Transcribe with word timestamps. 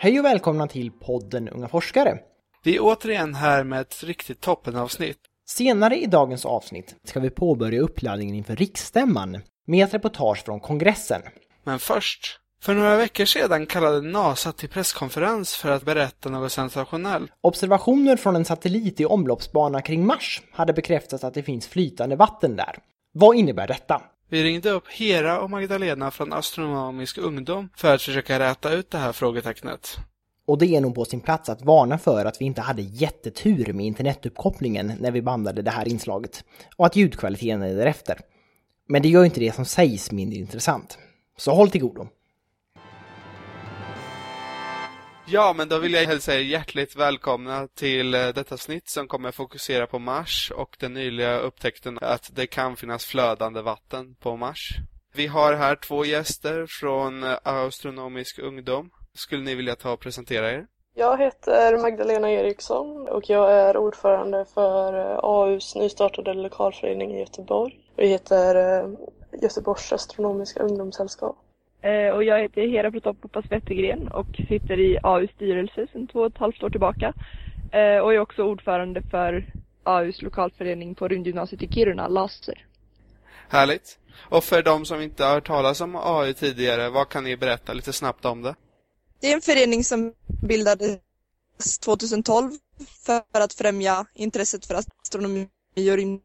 Hej 0.00 0.18
och 0.18 0.24
välkomna 0.24 0.66
till 0.66 0.90
podden 0.90 1.48
Unga 1.48 1.68
forskare. 1.68 2.18
Vi 2.62 2.76
är 2.76 2.80
återigen 2.82 3.34
här 3.34 3.64
med 3.64 3.80
ett 3.80 4.04
riktigt 4.04 4.40
toppenavsnitt. 4.40 5.18
Senare 5.48 5.96
i 5.96 6.06
dagens 6.06 6.46
avsnitt 6.46 6.96
ska 7.04 7.20
vi 7.20 7.30
påbörja 7.30 7.80
uppladdningen 7.80 8.34
inför 8.34 8.56
riksstämman 8.56 9.40
med 9.66 9.84
ett 9.86 9.94
reportage 9.94 10.44
från 10.44 10.60
kongressen. 10.60 11.22
Men 11.64 11.78
först, 11.78 12.40
för 12.62 12.74
några 12.74 12.96
veckor 12.96 13.24
sedan 13.24 13.66
kallade 13.66 14.00
NASA 14.00 14.52
till 14.52 14.68
presskonferens 14.68 15.56
för 15.56 15.70
att 15.70 15.84
berätta 15.84 16.28
något 16.28 16.52
sensationellt. 16.52 17.30
Observationer 17.40 18.16
från 18.16 18.36
en 18.36 18.44
satellit 18.44 19.00
i 19.00 19.04
omloppsbana 19.04 19.82
kring 19.82 20.06
Mars 20.06 20.42
hade 20.52 20.72
bekräftat 20.72 21.24
att 21.24 21.34
det 21.34 21.42
finns 21.42 21.66
flytande 21.68 22.16
vatten 22.16 22.56
där. 22.56 22.78
Vad 23.12 23.36
innebär 23.36 23.66
detta? 23.66 24.02
Vi 24.30 24.44
ringde 24.44 24.70
upp 24.70 24.88
Hera 24.88 25.40
och 25.40 25.50
Magdalena 25.50 26.10
från 26.10 26.32
Astronomisk 26.32 27.18
ungdom 27.18 27.68
för 27.76 27.94
att 27.94 28.02
försöka 28.02 28.38
räta 28.38 28.72
ut 28.72 28.90
det 28.90 28.98
här 28.98 29.12
frågetecknet. 29.12 29.98
Och 30.46 30.58
det 30.58 30.66
är 30.66 30.80
nog 30.80 30.94
på 30.94 31.04
sin 31.04 31.20
plats 31.20 31.48
att 31.48 31.62
varna 31.62 31.98
för 31.98 32.24
att 32.24 32.40
vi 32.40 32.44
inte 32.44 32.60
hade 32.60 32.82
jättetur 32.82 33.72
med 33.72 33.86
internetuppkopplingen 33.86 34.92
när 35.00 35.10
vi 35.10 35.22
bandade 35.22 35.62
det 35.62 35.70
här 35.70 35.88
inslaget 35.88 36.44
och 36.76 36.86
att 36.86 36.96
ljudkvaliteten 36.96 37.62
är 37.62 37.74
därefter. 37.74 38.20
Men 38.88 39.02
det 39.02 39.08
gör 39.08 39.24
inte 39.24 39.40
det 39.40 39.54
som 39.54 39.64
sägs 39.64 40.12
mindre 40.12 40.38
intressant. 40.38 40.98
Så 41.36 41.54
håll 41.54 41.70
till 41.70 41.80
godo. 41.80 42.08
Ja, 45.30 45.54
men 45.56 45.68
då 45.68 45.78
vill 45.78 45.92
jag 45.92 46.04
hälsa 46.04 46.34
er 46.34 46.38
hjärtligt 46.38 46.96
välkomna 46.96 47.68
till 47.74 48.14
eh, 48.14 48.28
detta 48.28 48.56
snitt 48.56 48.88
som 48.88 49.08
kommer 49.08 49.30
fokusera 49.30 49.86
på 49.86 49.98
Mars 49.98 50.52
och 50.56 50.76
den 50.80 50.94
nyliga 50.94 51.38
upptäckten 51.38 51.98
att 52.02 52.30
det 52.32 52.46
kan 52.46 52.76
finnas 52.76 53.04
flödande 53.04 53.60
vatten 53.62 54.14
på 54.14 54.36
Mars. 54.36 54.76
Vi 55.14 55.26
har 55.26 55.54
här 55.54 55.76
två 55.76 56.04
gäster 56.04 56.66
från 56.80 57.22
eh, 57.22 57.36
Astronomisk 57.42 58.38
ungdom. 58.38 58.90
Skulle 59.14 59.42
ni 59.42 59.54
vilja 59.54 59.76
ta 59.76 59.92
och 59.92 60.00
presentera 60.00 60.52
er? 60.52 60.66
Jag 60.94 61.18
heter 61.18 61.78
Magdalena 61.78 62.30
Eriksson 62.30 63.08
och 63.08 63.30
jag 63.30 63.52
är 63.52 63.76
ordförande 63.76 64.44
för 64.54 65.12
eh, 65.12 65.18
AUs 65.22 65.74
nystartade 65.74 66.34
lokalförening 66.34 67.14
i 67.14 67.20
Göteborg. 67.20 67.80
Vi 67.96 68.06
heter 68.06 68.84
Göteborgs 69.42 69.92
astronomiska 69.92 70.62
ungdomssällskap. 70.62 71.36
Eh, 71.88 72.10
och 72.14 72.24
jag 72.24 72.42
heter 72.42 72.62
Hera 72.62 72.90
Protopoppas 72.90 73.44
Wettergren 73.50 74.08
och 74.08 74.26
sitter 74.48 74.80
i 74.80 74.98
AUs 75.02 75.30
styrelse 75.30 75.86
sedan 75.92 76.06
två 76.06 76.20
och 76.20 76.26
ett 76.26 76.38
halvt 76.38 76.62
år 76.62 76.70
tillbaka. 76.70 77.14
Eh, 77.72 77.98
och 77.98 78.14
är 78.14 78.18
också 78.18 78.42
ordförande 78.42 79.02
för 79.10 79.52
AUs 79.84 80.22
lokalförening 80.22 80.94
på 80.94 81.08
rymdgymnasiet 81.08 81.62
i 81.62 81.68
Kiruna, 81.68 82.08
LASER. 82.08 82.66
Härligt. 83.48 83.98
Och 84.18 84.44
för 84.44 84.62
de 84.62 84.84
som 84.84 85.00
inte 85.00 85.24
har 85.24 85.34
hört 85.34 85.46
talas 85.46 85.80
om 85.80 85.96
AU 85.96 86.32
tidigare, 86.32 86.90
vad 86.90 87.08
kan 87.08 87.24
ni 87.24 87.36
berätta 87.36 87.72
lite 87.72 87.92
snabbt 87.92 88.24
om 88.24 88.42
det? 88.42 88.54
Det 89.20 89.26
är 89.30 89.34
en 89.34 89.40
förening 89.40 89.84
som 89.84 90.14
bildades 90.48 90.98
2012 91.84 92.50
för 93.06 93.40
att 93.44 93.54
främja 93.54 94.06
intresset 94.14 94.66
för 94.66 94.74
astronomi 94.74 95.48
och 95.76 95.96
rymd 95.96 96.20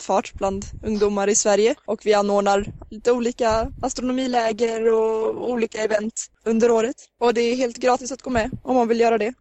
fart 0.00 0.32
bland 0.34 0.64
ungdomar 0.82 1.28
i 1.28 1.34
Sverige 1.34 1.74
och 1.86 2.00
vi 2.06 2.14
anordnar 2.14 2.66
lite 2.90 3.12
olika 3.12 3.72
astronomiläger 3.82 4.92
och 4.92 5.50
olika 5.50 5.78
event 5.78 6.14
under 6.44 6.70
året. 6.70 6.96
Och 7.20 7.34
det 7.34 7.40
är 7.40 7.56
helt 7.56 7.76
gratis 7.76 8.12
att 8.12 8.22
gå 8.22 8.30
med 8.30 8.50
om 8.62 8.76
man 8.76 8.88
vill 8.88 9.00
göra 9.00 9.18
det. 9.18 9.34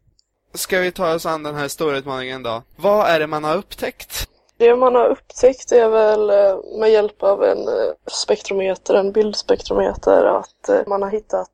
Ska 0.53 0.79
vi 0.79 0.91
ta 0.91 1.13
oss 1.13 1.25
an 1.25 1.43
den 1.43 1.55
här 1.55 1.67
stora 1.67 1.97
utmaningen 1.97 2.43
då? 2.43 2.63
Vad 2.75 3.07
är 3.07 3.19
det 3.19 3.27
man 3.27 3.43
har 3.43 3.55
upptäckt? 3.55 4.29
Det 4.57 4.75
man 4.75 4.95
har 4.95 5.07
upptäckt 5.07 5.71
är 5.71 5.89
väl 5.89 6.29
eh, 6.29 6.79
med 6.79 6.91
hjälp 6.91 7.23
av 7.23 7.43
en 7.43 7.67
eh, 7.67 7.93
spektrometer, 8.07 8.93
en 8.93 9.11
bildspektrometer, 9.11 10.25
att 10.25 10.69
eh, 10.69 10.87
man 10.87 11.01
har 11.01 11.09
hittat 11.09 11.49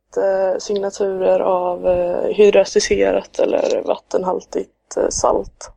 signaturer 0.60 1.40
av 1.40 1.88
hydrastiserat 2.34 3.40
eller 3.40 3.84
vattenhaltigt 3.86 4.98
salt. 5.10 5.72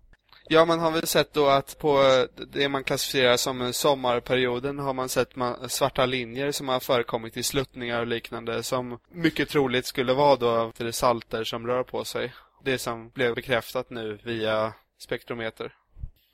Ja, 0.48 0.64
man 0.64 0.80
har 0.80 0.90
väl 0.90 1.06
sett 1.06 1.34
då 1.34 1.46
att 1.46 1.78
på 1.78 1.88
eh, 1.88 2.44
det 2.52 2.68
man 2.68 2.84
klassificerar 2.84 3.36
som 3.36 3.62
eh, 3.62 3.70
sommarperioden 3.70 4.78
har 4.78 4.92
man 4.92 5.08
sett 5.08 5.28
svarta 5.68 6.06
linjer 6.06 6.52
som 6.52 6.68
har 6.68 6.80
förekommit 6.80 7.36
i 7.36 7.42
sluttningar 7.42 8.00
och 8.00 8.06
liknande 8.06 8.62
som 8.62 8.98
mycket 9.12 9.48
troligt 9.48 9.86
skulle 9.86 10.12
vara 10.12 10.36
då 10.36 10.72
det 10.76 10.92
salter 10.92 11.44
som 11.44 11.66
rör 11.66 11.82
på 11.82 12.04
sig. 12.04 12.32
Det 12.64 12.78
som 12.78 13.08
blev 13.08 13.34
bekräftat 13.34 13.90
nu 13.90 14.18
via 14.22 14.72
spektrometer. 14.98 15.72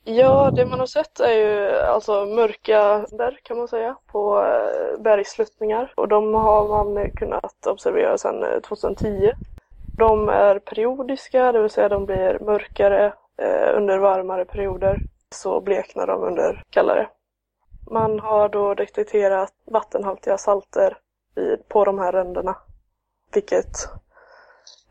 Ja, 0.03 0.51
det 0.51 0.65
man 0.65 0.79
har 0.79 0.87
sett 0.87 1.19
är 1.19 1.33
ju 1.33 1.75
alltså 1.75 2.25
mörka 2.25 3.05
där 3.11 3.39
kan 3.43 3.57
man 3.57 3.67
säga 3.67 3.95
på 4.11 4.43
eh, 4.43 5.01
bergssluttningar 5.01 5.93
och 5.95 6.07
de 6.07 6.33
har 6.33 6.67
man 6.67 7.11
kunnat 7.11 7.67
observera 7.67 8.17
sedan 8.17 8.61
2010. 8.61 9.31
De 9.97 10.29
är 10.29 10.59
periodiska, 10.59 11.51
det 11.51 11.61
vill 11.61 11.69
säga 11.69 11.89
de 11.89 12.05
blir 12.05 12.39
mörkare 12.39 13.13
under 13.75 13.97
varmare 13.97 14.45
perioder 14.45 14.99
så 15.35 15.61
bleknar 15.61 16.07
de 16.07 16.23
under 16.23 16.63
kallare. 16.69 17.09
Man 17.91 18.19
har 18.19 18.49
då 18.49 18.73
detekterat 18.73 19.53
vattenhaltiga 19.65 20.37
salter 20.37 20.97
på 21.67 21.85
de 21.85 21.99
här 21.99 22.11
ränderna. 22.11 22.57
Vilket 23.33 23.89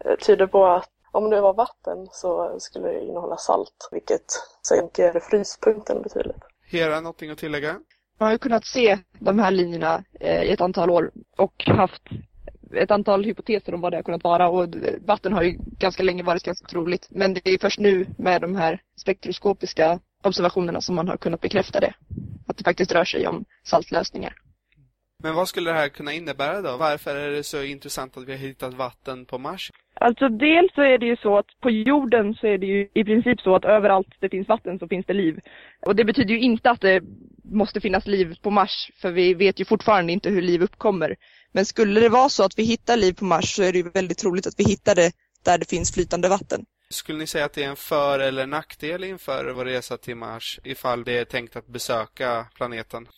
eh, 0.05 0.17
tyder 0.17 0.47
på 0.47 0.67
att 0.67 0.91
om 1.13 1.31
det 1.31 1.41
var 1.41 1.55
vatten 1.55 2.09
så 2.13 2.57
skulle 2.61 2.89
det 2.89 3.05
innehålla 3.05 3.37
salt. 3.37 3.89
Vilket 3.93 4.25
sänker 4.69 5.21
fryspunkten 5.21 6.03
betydligt. 6.03 6.43
Hera, 6.65 7.01
någonting 7.01 7.31
att 7.31 7.39
tillägga? 7.39 7.73
Man 8.19 8.27
har 8.27 8.33
ju 8.33 8.39
kunnat 8.39 8.65
se 8.65 8.99
de 9.19 9.39
här 9.39 9.51
linjerna 9.51 10.05
eh, 10.21 10.43
i 10.43 10.53
ett 10.53 10.61
antal 10.61 10.91
år 10.91 11.11
och 11.37 11.65
haft 11.67 12.03
ett 12.75 12.91
antal 12.91 13.25
hypoteser 13.25 13.75
om 13.75 13.81
vad 13.81 13.93
det 13.93 13.97
har 13.97 14.03
kunnat 14.03 14.25
vara 14.25 14.49
och 14.49 14.69
vatten 15.06 15.33
har 15.33 15.43
ju 15.43 15.59
ganska 15.79 16.03
länge 16.03 16.23
varit 16.23 16.43
ganska 16.43 16.67
troligt. 16.67 17.09
Men 17.11 17.34
det 17.34 17.47
är 17.47 17.59
först 17.59 17.79
nu 17.79 18.06
med 18.19 18.41
de 18.41 18.56
här 18.56 18.81
spektroskopiska 18.97 20.01
observationerna 20.23 20.81
som 20.81 20.95
man 20.95 21.09
har 21.09 21.17
kunnat 21.17 21.41
bekräfta 21.41 21.81
det. 21.81 21.95
Att 22.47 22.56
det 22.56 22.65
faktiskt 22.65 22.93
rör 22.93 23.05
sig 23.05 23.27
om 23.29 23.45
saltlösningar. 23.65 24.34
Men 25.23 25.34
vad 25.34 25.49
skulle 25.49 25.71
det 25.71 25.77
här 25.77 25.89
kunna 25.89 26.12
innebära 26.12 26.62
då? 26.62 26.77
Varför 26.77 27.17
är 27.17 27.31
det 27.31 27.43
så 27.43 27.62
intressant 27.62 28.17
att 28.17 28.29
vi 28.29 28.33
har 28.33 28.39
hittat 28.39 28.75
vatten 28.75 29.25
på 29.25 29.39
Mars? 29.39 29.71
Alltså 29.95 30.29
dels 30.29 30.75
så 30.75 30.83
är 30.83 30.99
det 30.99 31.06
ju 31.06 31.17
så 31.17 31.39
att 31.39 31.61
på 31.61 31.71
jorden 31.71 32.35
så 32.35 32.47
är 32.47 32.59
det 32.59 32.67
ju 32.67 32.89
i 32.95 33.05
princip 33.05 33.41
så 33.41 33.55
att 33.55 33.65
överallt 33.65 34.09
det 34.21 34.29
finns 34.29 34.49
vatten 34.49 34.79
så 34.79 34.89
finns 34.89 35.06
det 35.06 35.12
liv. 35.12 35.41
Och 35.87 35.97
det 35.97 36.05
betyder 36.05 36.35
ju 36.35 36.41
inte 36.41 36.71
att 36.71 36.81
det 36.81 37.03
måste 37.49 37.81
finnas 37.81 38.07
liv 38.07 38.37
på 38.43 38.51
Mars, 38.51 38.91
för 39.01 39.11
vi 39.11 39.35
vet 39.35 39.61
ju 39.61 39.65
fortfarande 39.65 40.13
inte 40.13 40.31
hur 40.31 40.43
liv 40.43 40.63
uppkommer. 40.63 41.17
Men 41.53 41.67
skulle 41.67 42.01
det 42.01 42.09
vara 42.09 42.29
så 42.29 42.45
att 42.45 42.59
vi 42.59 42.63
hittar 42.63 42.97
liv 42.97 43.13
på 43.13 43.25
Mars 43.25 43.55
så 43.55 43.63
är 43.63 43.73
det 43.73 43.79
ju 43.79 43.91
väldigt 43.91 44.19
troligt 44.19 44.47
att 44.47 44.55
vi 44.61 44.65
hittar 44.65 44.95
det 44.95 45.13
där 45.45 45.59
det 45.59 45.69
finns 45.69 45.95
flytande 45.95 46.29
vatten. 46.29 46.65
Skulle 46.91 47.19
ni 47.19 47.27
säga 47.27 47.45
att 47.45 47.53
det 47.53 47.65
är 47.65 47.69
en 47.69 47.77
för- 47.77 48.19
eller 48.19 48.47
nackdel 48.47 49.05
inför 49.05 49.53
vår 49.53 49.65
resa 49.65 49.97
till 49.97 50.17
Mars 50.17 50.61
ifall 50.65 51.05
det 51.05 51.19
är 51.19 51.25
tänkt 51.25 51.57
att 51.57 51.67
besöka 51.67 52.47
planeten? 52.55 53.09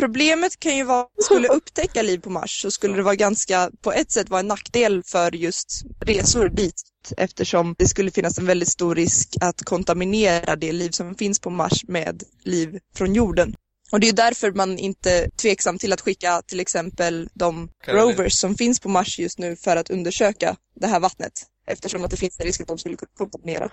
Problemet 0.00 0.60
kan 0.60 0.76
ju 0.76 0.84
vara 0.84 1.00
att 1.00 1.24
skulle 1.24 1.48
upptäcka 1.56 2.02
liv 2.02 2.18
på 2.18 2.30
Mars 2.30 2.62
så 2.62 2.70
skulle 2.70 2.96
det 2.96 3.02
vara 3.02 3.14
ganska, 3.14 3.70
på 3.82 3.92
ett 3.92 4.10
sätt 4.10 4.30
vara 4.30 4.40
en 4.40 4.48
nackdel 4.48 5.02
för 5.02 5.34
just 5.34 5.82
resor 6.00 6.48
dit 6.48 6.82
eftersom 7.16 7.74
det 7.78 7.88
skulle 7.88 8.10
finnas 8.10 8.38
en 8.38 8.46
väldigt 8.46 8.68
stor 8.68 8.94
risk 8.94 9.36
att 9.40 9.64
kontaminera 9.64 10.56
det 10.56 10.72
liv 10.72 10.90
som 10.90 11.14
finns 11.14 11.40
på 11.40 11.50
Mars 11.50 11.84
med 11.88 12.22
liv 12.44 12.78
från 12.94 13.14
jorden. 13.14 13.54
Och 13.92 14.00
det 14.00 14.08
är 14.08 14.12
därför 14.12 14.52
man 14.52 14.78
inte 14.78 15.10
är 15.12 15.30
tveksam 15.30 15.78
till 15.78 15.92
att 15.92 16.00
skicka 16.00 16.42
till 16.42 16.60
exempel 16.60 17.28
de 17.34 17.68
Caroline. 17.84 18.16
rovers 18.16 18.34
som 18.34 18.54
finns 18.54 18.80
på 18.80 18.88
Mars 18.88 19.18
just 19.18 19.38
nu 19.38 19.56
för 19.56 19.76
att 19.76 19.90
undersöka 19.90 20.56
det 20.80 20.86
här 20.86 21.00
vattnet. 21.00 21.32
Eftersom 21.66 22.04
att 22.04 22.10
det 22.10 22.16
finns 22.16 22.40
en 22.40 22.46
risk 22.46 22.60
att 22.60 22.68
de 22.68 22.78
skulle 22.78 22.96
kontaminera. 22.96 23.70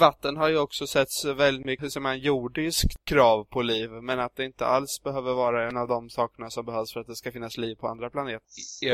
Vatten 0.00 0.36
har 0.36 0.48
ju 0.48 0.58
också 0.58 0.86
setts 0.86 1.24
väldigt 1.24 1.66
mycket 1.66 1.90
som 1.92 2.06
en 2.06 2.18
jordisk 2.18 3.04
krav 3.04 3.44
på 3.44 3.62
liv, 3.62 3.90
men 3.90 4.20
att 4.20 4.36
det 4.36 4.44
inte 4.44 4.66
alls 4.66 5.02
behöver 5.04 5.34
vara 5.34 5.68
en 5.68 5.76
av 5.76 5.88
de 5.88 6.10
sakerna 6.10 6.50
som 6.50 6.64
behövs 6.64 6.92
för 6.92 7.00
att 7.00 7.06
det 7.06 7.16
ska 7.16 7.32
finnas 7.32 7.58
liv 7.58 7.74
på 7.74 7.88
andra 7.88 8.10
planeter. 8.10 8.40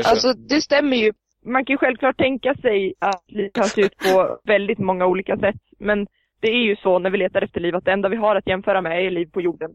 Alltså, 0.05 0.33
det 0.33 0.61
stämmer 0.61 0.97
ju. 0.97 1.13
Man 1.45 1.65
kan 1.65 1.73
ju 1.73 1.77
självklart 1.77 2.17
tänka 2.17 2.55
sig 2.55 2.93
att 2.99 3.31
liv 3.31 3.49
kan 3.53 3.63
se 3.63 3.81
ut 3.81 3.97
på 3.97 4.39
väldigt 4.43 4.79
många 4.79 5.05
olika 5.05 5.37
sätt, 5.37 5.61
men 5.79 6.07
det 6.39 6.47
är 6.47 6.63
ju 6.63 6.75
så 6.75 6.99
när 6.99 7.09
vi 7.09 7.17
letar 7.17 7.41
efter 7.41 7.59
liv 7.59 7.75
att 7.75 7.85
det 7.85 7.91
enda 7.91 8.09
vi 8.09 8.15
har 8.15 8.35
att 8.35 8.47
jämföra 8.47 8.81
med 8.81 9.05
är 9.05 9.11
liv 9.11 9.25
på 9.25 9.41
jorden. 9.41 9.71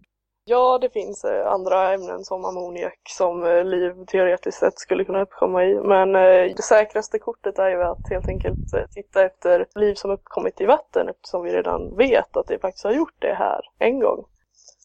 Ja, 0.50 0.78
det 0.78 0.90
finns 0.90 1.24
eh, 1.24 1.46
andra 1.46 1.92
ämnen 1.94 2.24
som 2.24 2.44
ammoniak 2.44 2.98
som 3.08 3.44
eh, 3.44 3.64
liv 3.64 4.04
teoretiskt 4.06 4.58
sett 4.58 4.78
skulle 4.78 5.04
kunna 5.04 5.22
uppkomma 5.22 5.64
i. 5.64 5.74
Men 5.74 6.16
eh, 6.16 6.56
det 6.56 6.62
säkraste 6.62 7.18
kortet 7.18 7.58
är 7.58 7.68
ju 7.68 7.82
att 7.82 8.08
helt 8.10 8.28
enkelt 8.28 8.58
titta 8.90 9.24
efter 9.24 9.66
liv 9.74 9.94
som 9.94 10.10
uppkommit 10.10 10.60
i 10.60 10.66
vatten 10.66 11.08
eftersom 11.08 11.42
vi 11.42 11.52
redan 11.52 11.96
vet 11.96 12.36
att 12.36 12.46
det 12.46 12.58
faktiskt 12.58 12.84
har 12.84 12.92
gjort 12.92 13.14
det 13.18 13.34
här 13.34 13.60
en 13.78 14.00
gång. 14.00 14.24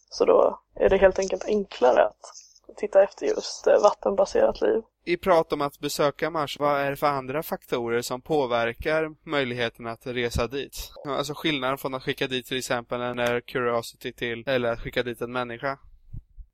Så 0.10 0.26
då 0.26 0.60
är 0.76 0.90
det 0.90 0.98
helt 0.98 1.20
enkelt 1.20 1.46
enklare 1.46 2.04
att 2.04 2.43
titta 2.78 3.04
efter 3.04 3.26
just 3.26 3.68
vattenbaserat 3.68 4.62
liv 4.62 4.82
i 5.06 5.18
prat 5.18 5.54
om 5.54 5.62
att 5.62 5.80
besöka 5.80 6.30
Mars, 6.30 6.60
vad 6.60 6.82
är 6.82 6.90
det 6.90 6.96
för 6.96 7.08
andra 7.08 7.44
faktorer 7.44 8.02
som 8.02 8.22
påverkar 8.22 9.30
möjligheten 9.30 9.88
att 9.88 10.08
resa 10.08 10.48
dit? 10.48 10.92
Alltså 11.08 11.34
skillnaden 11.36 11.78
från 11.78 11.94
att 11.94 12.04
skicka 12.04 12.28
dit 12.28 12.46
till 12.46 12.58
exempel 12.58 13.02
en 13.02 13.42
Curiosity 13.42 14.14
till, 14.14 14.44
eller 14.48 14.72
att 14.72 14.80
skicka 14.80 15.04
dit 15.04 15.22
en 15.22 15.32
människa? 15.32 15.78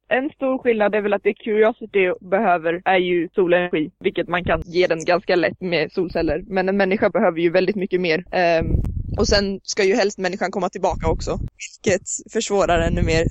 En 0.07 0.29
stor 0.29 0.57
skillnad 0.57 0.95
är 0.95 1.01
väl 1.01 1.13
att 1.13 1.23
det 1.23 1.33
Curiosity 1.33 2.13
behöver 2.21 2.81
är 2.85 2.97
ju 2.97 3.29
solenergi, 3.35 3.91
vilket 3.99 4.27
man 4.27 4.43
kan 4.43 4.61
ge 4.65 4.87
den 4.87 5.05
ganska 5.05 5.35
lätt 5.35 5.61
med 5.61 5.91
solceller. 5.91 6.43
Men 6.47 6.69
en 6.69 6.77
människa 6.77 7.09
behöver 7.09 7.39
ju 7.39 7.49
väldigt 7.49 7.75
mycket 7.75 8.01
mer. 8.01 8.17
Um, 8.61 8.81
och 9.17 9.27
sen 9.27 9.59
ska 9.63 9.83
ju 9.83 9.95
helst 9.95 10.17
människan 10.17 10.51
komma 10.51 10.69
tillbaka 10.69 11.07
också, 11.07 11.31
vilket 11.31 12.33
försvårar 12.33 12.79
ännu 12.79 13.01
mer. 13.03 13.25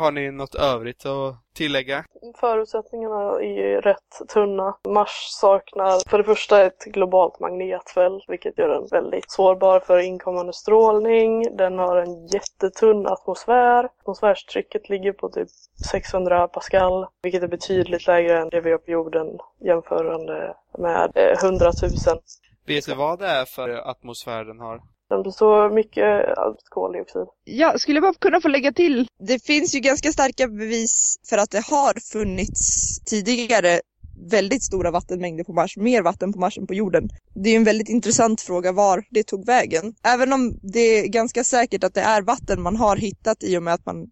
Har 0.00 0.12
ni 0.12 0.30
något 0.30 0.54
övrigt 0.54 1.06
att 1.06 1.36
tillägga? 1.54 2.04
Förutsättningarna 2.36 3.40
är 3.40 3.56
ju 3.62 3.80
rätt 3.80 4.28
tunna. 4.28 4.76
Mars 4.88 5.26
saknar 5.40 6.08
för 6.10 6.18
det 6.18 6.24
första 6.24 6.62
ett 6.62 6.84
globalt 6.84 7.40
magnetfält 7.40 8.24
vilket 8.28 8.58
gör 8.58 8.68
den 8.68 8.86
väldigt 8.86 9.30
sårbar 9.30 9.80
för 9.80 9.98
inkommande 9.98 10.52
strålning. 10.52 11.56
Den 11.56 11.78
har 11.78 11.96
en 11.96 12.26
jättetunn 12.26 13.06
atmosfär. 13.06 13.88
Atmosfärstrycket 14.00 14.88
ligger 14.88 15.12
på 15.12 15.28
typ 15.28 15.48
600 15.90 16.48
pascal 16.48 17.06
vilket 17.22 17.42
är 17.42 17.48
betydligt 17.48 18.06
lägre 18.06 18.38
än 18.38 18.48
det 18.48 18.60
vi 18.60 18.70
har 18.70 18.78
på 18.78 18.90
jorden 18.90 19.38
jämförande 19.64 20.54
med 20.78 21.12
100 21.42 21.72
000. 22.06 22.20
Vet 22.66 22.86
du 22.86 22.94
vad 22.94 23.18
det 23.18 23.26
är 23.26 23.44
för 23.44 23.90
atmosfär 23.90 24.44
den 24.44 24.60
har? 24.60 24.80
Så 25.32 25.68
mycket 25.68 26.28
eh, 26.28 26.54
koldioxid. 26.68 27.26
Ja, 27.44 27.78
skulle 27.78 27.96
jag 27.96 28.02
bara 28.02 28.14
kunna 28.14 28.40
få 28.40 28.48
lägga 28.48 28.72
till? 28.72 29.06
Det 29.18 29.44
finns 29.44 29.74
ju 29.74 29.80
ganska 29.80 30.12
starka 30.12 30.48
bevis 30.48 31.16
för 31.28 31.38
att 31.38 31.50
det 31.50 31.66
har 31.66 32.12
funnits 32.12 32.98
tidigare 33.04 33.80
väldigt 34.30 34.62
stora 34.62 34.90
vattenmängder 34.90 35.44
på 35.44 35.52
Mars, 35.52 35.76
mer 35.76 36.02
vatten 36.02 36.32
på 36.32 36.38
Mars 36.38 36.58
än 36.58 36.66
på 36.66 36.74
jorden. 36.74 37.08
Det 37.34 37.50
är 37.50 37.56
en 37.56 37.64
väldigt 37.64 37.88
intressant 37.88 38.40
fråga 38.40 38.72
var 38.72 39.04
det 39.10 39.22
tog 39.22 39.46
vägen. 39.46 39.94
Även 40.04 40.32
om 40.32 40.58
det 40.62 40.80
är 40.80 41.08
ganska 41.08 41.44
säkert 41.44 41.84
att 41.84 41.94
det 41.94 42.00
är 42.00 42.22
vatten 42.22 42.62
man 42.62 42.76
har 42.76 42.96
hittat 42.96 43.44
i 43.44 43.58
och 43.58 43.62
med 43.62 43.74
att 43.74 43.86
man 43.86 44.06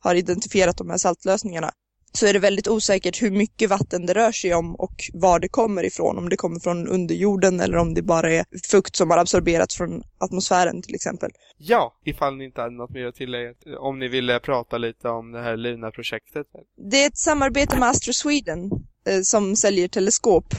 har 0.00 0.14
identifierat 0.14 0.78
de 0.78 0.90
här 0.90 0.98
saltlösningarna 0.98 1.70
så 2.18 2.26
är 2.26 2.32
det 2.32 2.38
väldigt 2.38 2.68
osäkert 2.68 3.22
hur 3.22 3.30
mycket 3.30 3.70
vatten 3.70 4.06
det 4.06 4.14
rör 4.14 4.32
sig 4.32 4.54
om 4.54 4.74
och 4.74 4.94
var 5.12 5.38
det 5.40 5.48
kommer 5.48 5.84
ifrån. 5.84 6.18
Om 6.18 6.28
det 6.28 6.36
kommer 6.36 6.60
från 6.60 6.88
underjorden 6.88 7.60
eller 7.60 7.76
om 7.76 7.94
det 7.94 8.02
bara 8.02 8.32
är 8.32 8.44
fukt 8.70 8.96
som 8.96 9.10
har 9.10 9.18
absorberats 9.18 9.76
från 9.76 10.02
atmosfären 10.18 10.82
till 10.82 10.94
exempel. 10.94 11.30
Ja, 11.58 12.00
ifall 12.04 12.36
ni 12.36 12.44
inte 12.44 12.60
hade 12.60 12.76
något 12.76 12.90
mer 12.90 13.06
att 13.06 13.14
tillägga. 13.14 13.54
Om 13.78 13.98
ni 13.98 14.08
ville 14.08 14.40
prata 14.40 14.78
lite 14.78 15.08
om 15.08 15.32
det 15.32 15.42
här 15.42 15.56
Luna-projektet. 15.56 16.46
Det 16.90 17.02
är 17.02 17.06
ett 17.06 17.18
samarbete 17.18 17.78
med 17.78 17.88
Astro 17.88 18.12
Sweden 18.12 18.70
eh, 19.08 19.20
som 19.22 19.56
säljer 19.56 19.88
teleskop. 19.88 20.54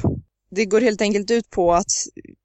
Det 0.52 0.66
går 0.66 0.82
helt 0.82 1.02
enkelt 1.02 1.32
ut 1.32 1.50
på 1.50 1.74
att 1.74 1.92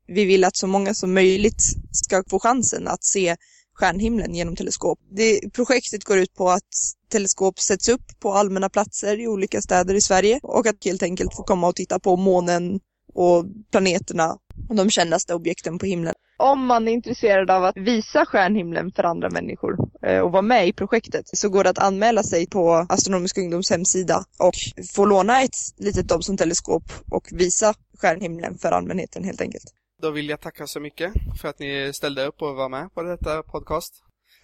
vi 0.06 0.24
vill 0.24 0.44
att 0.44 0.56
så 0.56 0.66
många 0.66 0.94
som 0.94 1.14
möjligt 1.14 1.62
ska 1.92 2.24
få 2.30 2.38
chansen 2.38 2.88
att 2.88 3.04
se 3.04 3.36
stjärnhimlen 3.80 4.34
genom 4.34 4.56
teleskop. 4.56 4.98
Det, 5.10 5.52
projektet 5.52 6.04
går 6.04 6.18
ut 6.18 6.34
på 6.34 6.50
att 6.50 6.72
teleskop 7.12 7.58
sätts 7.58 7.88
upp 7.88 8.02
på 8.20 8.32
allmänna 8.32 8.68
platser 8.68 9.20
i 9.20 9.28
olika 9.28 9.60
städer 9.60 9.94
i 9.94 10.00
Sverige 10.00 10.40
och 10.42 10.66
att 10.66 10.84
helt 10.84 11.02
enkelt 11.02 11.34
få 11.34 11.42
komma 11.42 11.68
och 11.68 11.76
titta 11.76 11.98
på 11.98 12.16
månen 12.16 12.80
och 13.14 13.44
planeterna 13.70 14.36
och 14.68 14.76
de 14.76 14.90
kändaste 14.90 15.34
objekten 15.34 15.78
på 15.78 15.86
himlen. 15.86 16.14
Om 16.38 16.66
man 16.66 16.88
är 16.88 16.92
intresserad 16.92 17.50
av 17.50 17.64
att 17.64 17.76
visa 17.76 18.26
stjärnhimlen 18.26 18.92
för 18.92 19.04
andra 19.04 19.30
människor 19.30 19.76
eh, 20.06 20.18
och 20.18 20.32
vara 20.32 20.42
med 20.42 20.68
i 20.68 20.72
projektet 20.72 21.24
så 21.32 21.48
går 21.48 21.64
det 21.64 21.70
att 21.70 21.78
anmäla 21.78 22.22
sig 22.22 22.46
på 22.46 22.86
Astronomiska 22.88 23.40
ungdoms 23.40 23.70
hemsida 23.70 24.24
och 24.38 24.54
få 24.94 25.04
låna 25.04 25.42
ett 25.42 25.56
litet 25.78 26.08
Dobson-teleskop 26.08 26.92
och 27.10 27.28
visa 27.32 27.74
stjärnhimlen 27.98 28.58
för 28.58 28.72
allmänheten 28.72 29.24
helt 29.24 29.40
enkelt. 29.40 29.64
Då 30.02 30.10
vill 30.10 30.28
jag 30.28 30.40
tacka 30.40 30.66
så 30.66 30.80
mycket 30.80 31.12
för 31.40 31.48
att 31.48 31.58
ni 31.58 31.92
ställde 31.92 32.26
upp 32.26 32.42
och 32.42 32.56
var 32.56 32.68
med 32.68 32.94
på 32.94 33.02
detta 33.02 33.42
podcast. 33.42 33.94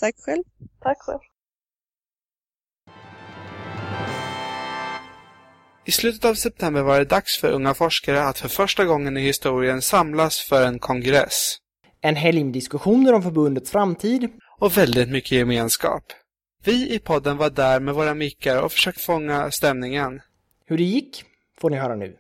Tack 0.01 0.15
själv. 0.19 0.43
Tack 0.81 0.99
själv. 1.01 1.19
I 5.85 5.93
slutet 5.93 6.25
av 6.25 6.35
september 6.35 6.83
var 6.83 6.99
det 6.99 7.05
dags 7.05 7.41
för 7.41 7.53
unga 7.53 7.75
forskare 7.75 8.23
att 8.23 8.39
för 8.39 8.49
första 8.49 8.85
gången 8.85 9.17
i 9.17 9.21
historien 9.21 9.83
samlas 9.83 10.39
för 10.41 10.67
en 10.67 10.79
kongress. 10.79 11.57
En 12.01 12.17
helg 12.17 12.45
med 12.45 12.53
diskussioner 12.53 13.13
om 13.13 13.23
förbundets 13.23 13.71
framtid. 13.71 14.29
Och 14.59 14.77
väldigt 14.77 15.09
mycket 15.09 15.33
gemenskap. 15.33 16.05
Vi 16.65 16.95
i 16.95 16.99
podden 16.99 17.37
var 17.37 17.51
där 17.51 17.81
med 17.81 17.95
våra 17.95 18.15
mickar 18.15 18.63
och 18.63 18.73
försökte 18.73 19.03
fånga 19.03 19.51
stämningen. 19.51 20.21
Hur 20.67 20.79
det 20.79 20.85
gick 20.85 21.25
får 21.61 21.71
ni 21.71 21.77
höra 21.77 21.97
nu. 21.97 22.17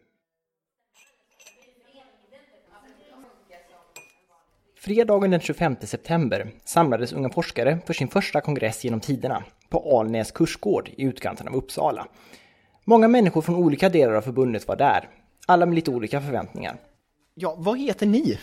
Fredagen 4.86 5.30
den 5.30 5.40
25 5.40 5.76
september 5.80 6.50
samlades 6.64 7.12
unga 7.12 7.30
forskare 7.30 7.78
för 7.86 7.94
sin 7.94 8.08
första 8.08 8.40
kongress 8.40 8.84
genom 8.84 9.00
tiderna 9.00 9.44
på 9.68 9.98
Alnäs 9.98 10.30
kursgård 10.30 10.88
i 10.96 11.02
utkanten 11.04 11.48
av 11.48 11.54
Uppsala. 11.54 12.06
Många 12.84 13.08
människor 13.08 13.42
från 13.42 13.56
olika 13.56 13.88
delar 13.88 14.14
av 14.14 14.22
förbundet 14.22 14.68
var 14.68 14.76
där, 14.76 15.08
alla 15.46 15.66
med 15.66 15.74
lite 15.74 15.90
olika 15.90 16.20
förväntningar. 16.20 16.76
Ja, 17.34 17.54
vad 17.58 17.78
heter 17.78 18.06
ni? 18.06 18.38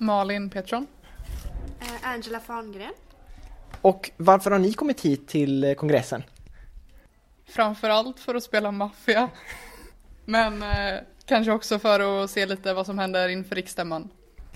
Malin 0.00 0.50
Petron. 0.50 0.86
Uh, 1.80 2.08
Angela 2.08 2.40
Farngren. 2.40 2.92
Och 3.80 4.10
varför 4.16 4.50
har 4.50 4.58
ni 4.58 4.72
kommit 4.72 5.00
hit 5.00 5.28
till 5.28 5.64
eh, 5.64 5.74
kongressen? 5.74 6.22
Framförallt 7.46 8.20
för 8.20 8.34
att 8.34 8.42
spela 8.42 8.70
maffia. 8.70 9.28
Men 10.24 10.62
eh, 10.62 11.00
kanske 11.26 11.52
också 11.52 11.78
för 11.78 12.24
att 12.24 12.30
se 12.30 12.46
lite 12.46 12.74
vad 12.74 12.86
som 12.86 12.98
händer 12.98 13.28
inför 13.28 13.54
riksstämman. 13.54 14.10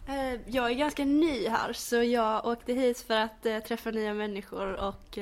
Uh, 0.08 0.40
jag 0.46 0.70
är 0.70 0.75
ganska 0.75 1.05
ny 1.05 1.49
här 1.49 1.72
så 1.72 2.02
jag 2.02 2.46
åkte 2.46 2.72
hit 2.72 2.99
för 2.99 3.14
att 3.14 3.46
uh, 3.46 3.58
träffa 3.58 3.90
nya 3.90 4.14
människor 4.14 4.75
och 4.75 5.19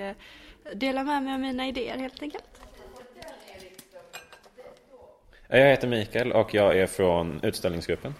dela 0.74 1.04
med 1.04 1.22
mig 1.22 1.34
av 1.34 1.40
mina 1.40 1.66
idéer 1.66 1.96
helt 1.98 2.22
enkelt. 2.22 2.60
Jag 5.48 5.70
heter 5.70 5.88
Mikael 5.88 6.32
och 6.32 6.54
jag 6.54 6.78
är 6.78 6.86
från 6.86 7.40
utställningsgruppen. 7.42 8.14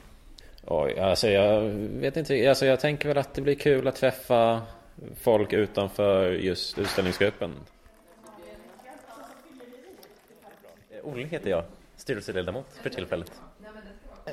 Oj, 0.64 0.98
alltså 0.98 1.28
jag 1.28 1.60
vet 1.70 2.16
inte, 2.16 2.48
alltså 2.48 2.66
jag 2.66 2.80
tänker 2.80 3.08
väl 3.08 3.18
att 3.18 3.34
det 3.34 3.42
blir 3.42 3.54
kul 3.54 3.88
att 3.88 3.96
träffa 3.96 4.62
folk 5.20 5.52
utanför 5.52 6.30
just 6.30 6.78
utställningsgruppen. 6.78 7.54
Olle 11.02 11.26
heter 11.26 11.50
jag, 11.50 11.64
styrelseledamot 11.96 12.66
för 12.82 12.90
tillfället. 12.90 13.32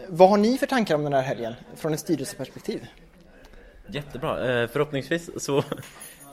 Vad 0.08 0.30
har 0.30 0.38
ni 0.38 0.58
för 0.58 0.68
tankar 0.68 0.96
om 0.96 1.04
den 1.04 1.14
här 1.14 1.22
helgen 1.22 1.54
från 1.76 1.94
ett 1.94 2.00
styrelseperspektiv? 2.00 2.88
Jättebra, 3.88 4.62
eh, 4.62 4.68
förhoppningsvis 4.68 5.44
så 5.44 5.64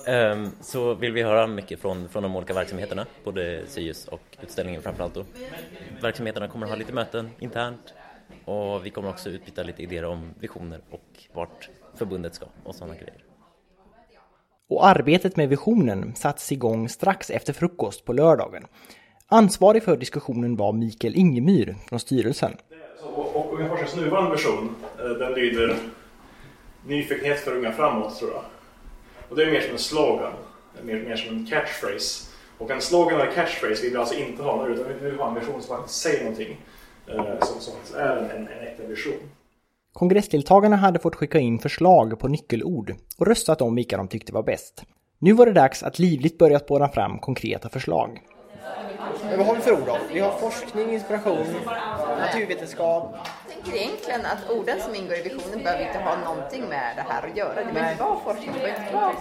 Um, 0.06 0.52
så 0.60 0.94
vill 0.94 1.12
vi 1.12 1.22
höra 1.22 1.46
mycket 1.46 1.80
från, 1.80 2.08
från 2.08 2.22
de 2.22 2.36
olika 2.36 2.54
verksamheterna, 2.54 3.06
både 3.24 3.62
SIUS 3.66 4.08
och 4.08 4.20
utställningen 4.42 4.82
framförallt 4.82 5.14
då. 5.14 5.24
Verksamheterna 6.02 6.48
kommer 6.48 6.66
att 6.66 6.70
ha 6.72 6.76
lite 6.76 6.92
möten 6.92 7.30
internt 7.38 7.94
och 8.44 8.86
vi 8.86 8.90
kommer 8.90 9.08
också 9.08 9.30
utbyta 9.30 9.62
lite 9.62 9.82
idéer 9.82 10.04
om 10.04 10.34
visioner 10.38 10.80
och 10.90 11.06
vart 11.32 11.68
förbundet 11.94 12.34
ska 12.34 12.46
och 12.64 12.74
sådana 12.74 12.94
grejer. 12.94 13.24
Och 14.68 14.86
arbetet 14.86 15.36
med 15.36 15.48
visionen 15.48 16.14
sattes 16.14 16.52
igång 16.52 16.88
strax 16.88 17.30
efter 17.30 17.52
frukost 17.52 18.04
på 18.04 18.12
lördagen. 18.12 18.66
Ansvarig 19.26 19.82
för 19.82 19.96
diskussionen 19.96 20.56
var 20.56 20.72
Mikael 20.72 21.16
Ingemyr 21.16 21.76
från 21.88 22.00
styrelsen. 22.00 22.56
Och, 23.02 23.36
och 23.36 23.54
Unga 23.54 23.68
Forskares 23.68 23.96
nuvarande 23.96 24.30
version, 24.30 24.76
eh, 24.98 25.10
den 25.10 25.32
lyder 25.32 25.76
Nyfikenhet 26.86 27.40
för 27.40 27.56
unga 27.56 27.72
framåt, 27.72 28.18
tror 28.18 28.30
jag. 28.30 28.42
Och 29.28 29.36
det 29.36 29.42
är 29.42 29.50
mer 29.50 29.60
som 29.60 29.72
en 29.72 29.78
slogan, 29.78 30.32
mer, 30.82 30.94
mer 30.94 31.16
som 31.16 31.36
en 31.36 31.46
catchphrase. 31.46 32.30
Och 32.58 32.70
en 32.70 32.80
slogan 32.80 33.20
eller 33.20 33.32
catchphrase 33.32 33.82
vill 33.82 33.90
vi 33.90 33.96
alltså 33.96 34.14
inte 34.14 34.42
ha 34.42 34.64
nu, 34.64 34.72
utan 34.72 34.84
vi 34.88 35.10
vill 35.10 35.18
ha 35.18 35.28
en 35.28 35.34
version 35.34 35.62
som 35.62 35.76
faktiskt 35.76 36.00
säger 36.00 36.20
någonting. 36.20 36.56
Eh, 37.06 37.40
som, 37.40 37.60
som 37.60 38.00
är 38.00 38.16
en, 38.16 38.48
en 38.48 38.66
äkta 38.66 38.86
vision. 38.86 39.30
Kongressdeltagarna 39.92 40.76
hade 40.76 40.98
fått 40.98 41.14
skicka 41.14 41.38
in 41.38 41.58
förslag 41.58 42.18
på 42.18 42.28
nyckelord 42.28 42.94
och 43.18 43.26
röstat 43.26 43.62
om 43.62 43.74
vilka 43.74 43.96
de 43.96 44.08
tyckte 44.08 44.32
var 44.32 44.42
bäst. 44.42 44.84
Nu 45.18 45.32
var 45.32 45.46
det 45.46 45.52
dags 45.52 45.82
att 45.82 45.98
livligt 45.98 46.38
börja 46.38 46.58
spåra 46.58 46.88
fram 46.88 47.18
konkreta 47.18 47.68
förslag. 47.68 48.20
Men 49.22 49.38
vad 49.38 49.46
har 49.46 49.54
vi 49.54 49.60
för 49.60 49.72
ord 49.72 49.86
då? 49.86 49.98
Vi 50.12 50.20
har 50.20 50.38
forskning, 50.38 50.92
inspiration, 50.92 51.46
naturvetenskap. 52.18 53.16
Jag 53.48 53.54
tänker 53.54 53.80
egentligen 53.80 54.26
att 54.26 54.50
orden 54.50 54.80
som 54.80 54.94
ingår 54.94 55.16
i 55.16 55.22
visionen 55.22 55.64
behöver 55.64 55.86
inte 55.86 55.98
ha 55.98 56.16
någonting 56.16 56.64
med 56.68 56.96
det 56.96 57.04
här 57.08 57.28
att 57.28 57.36
göra. 57.36 57.64
Det 57.64 57.72
behöver 57.72 57.92
inte 57.92 58.04
vara 58.04 58.20
forskning, 58.20 58.50
det 58.54 58.60
behöver 58.60 58.82
inte 58.82 58.94
vara 58.94 59.12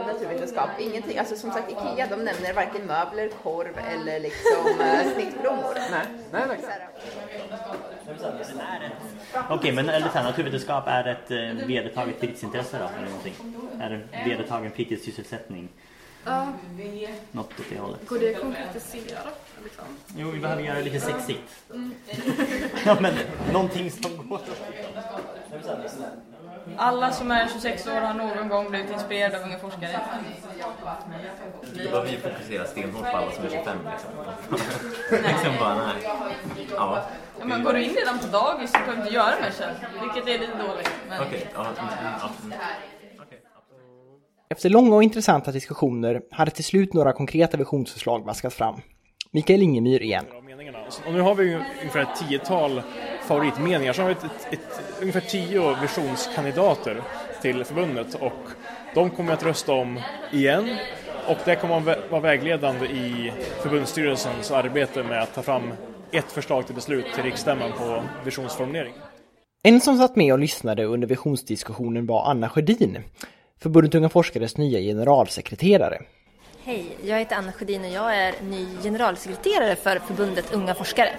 uh, 0.00 0.06
naturvetenskap, 0.06 0.68
ingenting. 0.78 1.18
Alltså 1.18 1.36
som 1.36 1.50
sagt, 1.50 1.70
IKEA 1.70 2.06
de 2.10 2.16
nämner 2.16 2.52
varken 2.52 2.86
möbler, 2.86 3.28
korv 3.42 3.78
eller 3.92 4.20
liksom 4.20 4.66
uh, 4.80 5.14
snittblommor. 5.14 5.74
Nej, 5.90 6.06
nej, 6.32 6.48
verkligen. 6.48 6.72
Okej, 9.32 9.56
okay, 9.56 9.72
men 9.72 9.88
eller 9.88 10.08
så 10.08 10.18
här, 10.18 10.24
naturvetenskap 10.24 10.84
är 10.86 11.04
ett 11.04 11.30
eh, 11.30 11.66
vedertaget 11.66 12.20
fritidsintresse 12.20 12.78
då, 12.78 12.84
eller 12.96 13.06
någonting? 13.06 13.34
Är 13.80 13.90
det 13.90 14.30
vedertagen 14.30 14.70
fritidssysselsättning? 14.70 15.68
Ja. 16.26 16.46
Något 17.32 17.60
åt 17.60 17.66
det 17.70 17.78
hållet. 17.78 18.08
Går 18.08 18.18
det 18.18 18.34
att 18.34 18.40
konkretisera? 18.40 19.20
Liksom? 19.64 19.84
Jo, 20.16 20.30
vi 20.30 20.40
behöver 20.40 20.62
göra 20.62 20.76
det 20.76 20.82
lite 20.82 21.00
sexigt. 21.00 21.42
Mm. 21.70 21.94
ja, 22.86 22.96
men 23.00 23.14
någonting 23.52 23.90
som 23.90 24.28
går. 24.28 24.40
Alla 26.76 27.12
som 27.12 27.30
är 27.30 27.48
26 27.48 27.86
år 27.86 28.00
har 28.00 28.14
någon 28.14 28.48
gång 28.48 28.70
blivit 28.70 28.90
inspirerade 28.90 29.38
av 29.38 29.42
unga 29.42 29.58
forskare. 29.58 30.00
Då 31.62 31.90
behöver 31.90 32.10
vi 32.10 32.16
fokusera 32.16 32.66
stenhårt 32.66 33.10
på 33.10 33.16
alla 33.16 33.32
som 33.32 33.44
är 33.44 33.50
25 33.50 33.78
liksom. 33.92 34.10
liksom 35.28 35.52
bara, 35.60 35.74
nej. 35.74 36.10
Ja. 36.76 37.02
Ja, 37.38 37.44
men 37.44 37.64
går 37.64 37.72
du 37.72 37.84
in 37.84 37.94
redan 37.94 38.18
på 38.18 38.26
dagis 38.26 38.72
så 38.72 38.78
behöver 38.78 38.96
du 38.96 39.02
inte 39.02 39.14
göra 39.14 39.34
mer 39.40 39.50
sen, 39.50 39.74
vilket 40.02 40.28
är 40.28 40.38
lite 40.38 40.62
dåligt. 40.62 40.90
Men... 41.08 41.22
Okej, 41.22 41.50
ja, 41.54 41.60
mm, 41.60 41.74
ja. 42.20 42.30
Efter 44.48 44.70
långa 44.70 44.94
och 44.96 45.02
intressanta 45.02 45.52
diskussioner 45.52 46.22
hade 46.30 46.50
till 46.50 46.64
slut 46.64 46.94
några 46.94 47.12
konkreta 47.12 47.56
visionsförslag 47.56 48.24
vaskats 48.24 48.56
fram. 48.56 48.80
Mikael 49.30 49.62
Ingemyr 49.62 50.02
igen. 50.02 50.24
meningarna. 50.46 50.78
Och 51.06 51.12
nu 51.12 51.20
har 51.20 51.34
vi 51.34 51.54
ungefär 51.80 52.00
ett 52.00 52.28
tiotal 52.28 52.82
favoritmeningar. 53.22 53.92
Så 53.92 54.02
har 54.02 54.08
vi 54.08 54.12
ett, 54.12 54.24
ett, 54.24 54.52
ett, 54.52 54.82
ungefär 55.00 55.20
tio 55.20 55.80
visionskandidater 55.80 57.02
till 57.42 57.64
förbundet 57.64 58.14
och 58.14 58.48
de 58.94 59.10
kommer 59.10 59.32
att 59.32 59.42
rösta 59.42 59.72
om 59.72 60.00
igen. 60.32 60.76
Och 61.28 61.38
det 61.44 61.56
kommer 61.56 61.76
att 61.76 62.10
vara 62.10 62.20
vägledande 62.20 62.86
i 62.86 63.32
förbundsstyrelsens 63.62 64.50
arbete 64.50 65.02
med 65.02 65.22
att 65.22 65.34
ta 65.34 65.42
fram 65.42 65.72
ett 66.12 66.32
förslag 66.32 66.66
till 66.66 66.74
beslut 66.74 67.06
till 67.14 67.24
riksstämman 67.24 67.72
på 67.78 68.02
visionsformulering. 68.24 68.92
En 69.62 69.80
som 69.80 69.98
satt 69.98 70.16
med 70.16 70.32
och 70.32 70.38
lyssnade 70.38 70.84
under 70.84 71.08
visionsdiskussionen 71.08 72.06
var 72.06 72.30
Anna 72.30 72.48
Sjödin, 72.48 72.98
Förbundet 73.66 73.94
Unga 73.94 74.08
Forskares 74.08 74.56
nya 74.56 74.80
generalsekreterare. 74.80 76.02
Hej, 76.64 76.96
jag 77.04 77.18
heter 77.18 77.36
Anna 77.36 77.52
Sjödin 77.52 77.84
och 77.84 77.90
jag 77.90 78.16
är 78.16 78.34
ny 78.42 78.66
generalsekreterare 78.82 79.76
för 79.76 79.98
förbundet 79.98 80.52
Unga 80.52 80.74
Forskare. 80.74 81.10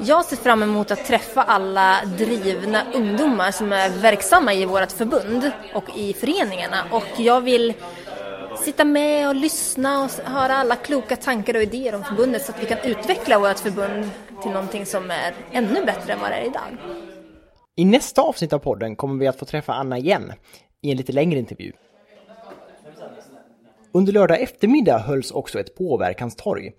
Jag 0.00 0.24
ser 0.24 0.36
fram 0.36 0.62
emot 0.62 0.90
att 0.90 1.04
träffa 1.04 1.42
alla 1.42 2.00
drivna 2.18 2.82
ungdomar 2.94 3.50
som 3.50 3.72
är 3.72 3.90
verksamma 3.90 4.54
i 4.54 4.64
vårt 4.64 4.92
förbund 4.92 5.52
och 5.74 5.84
i 5.96 6.12
föreningarna 6.12 6.84
och 6.90 7.20
jag 7.20 7.40
vill 7.40 7.74
sitta 8.64 8.84
med 8.84 9.28
och 9.28 9.34
lyssna 9.34 10.04
och 10.04 10.10
höra 10.24 10.56
alla 10.56 10.76
kloka 10.76 11.16
tankar 11.16 11.54
och 11.54 11.62
idéer 11.62 11.94
om 11.94 12.04
förbundet 12.04 12.44
så 12.44 12.52
att 12.52 12.62
vi 12.62 12.66
kan 12.66 12.78
utveckla 12.78 13.38
vårt 13.38 13.58
förbund 13.58 14.10
till 14.42 14.50
någonting 14.50 14.86
som 14.86 15.10
är 15.10 15.34
ännu 15.52 15.84
bättre 15.84 16.12
än 16.12 16.20
vad 16.20 16.30
det 16.30 16.36
är 16.36 16.46
idag. 16.46 16.76
I 17.76 17.84
nästa 17.84 18.22
avsnitt 18.22 18.52
av 18.52 18.58
podden 18.58 18.96
kommer 18.96 19.20
vi 19.20 19.26
att 19.26 19.38
få 19.38 19.44
träffa 19.44 19.72
Anna 19.72 19.98
igen 19.98 20.32
i 20.82 20.90
en 20.90 20.96
lite 20.96 21.12
längre 21.12 21.38
intervju. 21.38 21.72
Under 23.92 24.12
lördag 24.12 24.40
eftermiddag 24.40 24.98
hölls 24.98 25.30
också 25.30 25.60
ett 25.60 25.74
påverkanstorg. 25.74 26.72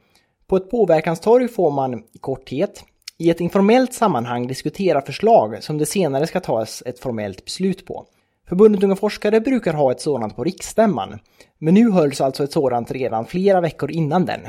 På 0.48 0.58
ett 0.58 0.72
påverkanstorg 0.72 1.48
får 1.48 1.72
man 1.72 2.04
i 2.14 2.18
korthet 2.20 2.84
i 3.18 3.30
ett 3.30 3.40
informellt 3.40 3.94
sammanhang 3.94 4.48
diskutera 4.48 5.02
förslag 5.02 5.64
som 5.64 5.78
det 5.78 5.86
senare 5.86 6.28
ska 6.28 6.40
tas 6.40 6.84
ett 6.86 7.00
formellt 7.00 7.46
beslut 7.46 7.86
på. 7.86 8.06
Förbundet 8.50 8.84
Unga 8.84 8.96
Forskare 8.96 9.40
brukar 9.42 9.74
ha 9.74 9.92
ett 9.92 10.02
sådant 10.02 10.36
på 10.36 10.44
riksstämman, 10.44 11.20
men 11.58 11.74
nu 11.74 11.92
hölls 11.92 12.22
alltså 12.22 12.44
ett 12.44 12.52
sådant 12.52 12.92
redan 12.92 13.26
flera 13.26 13.62
veckor 13.62 13.92
innan 13.92 14.26
den. 14.26 14.42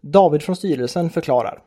David 0.00 0.42
från 0.42 0.56
styrelsen 0.56 1.10
förklarar. 1.10 1.58